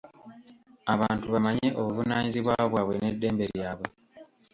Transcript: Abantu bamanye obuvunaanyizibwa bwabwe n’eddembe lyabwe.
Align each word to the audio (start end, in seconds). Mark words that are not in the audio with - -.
Abantu 0.93 1.25
bamanye 1.33 1.67
obuvunaanyizibwa 1.79 2.53
bwabwe 2.69 2.95
n’eddembe 2.97 3.43
lyabwe. 3.53 3.87